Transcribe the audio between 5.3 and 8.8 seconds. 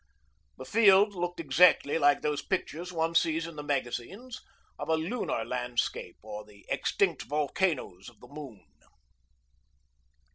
landscape or the extinct volcanoes of the moon.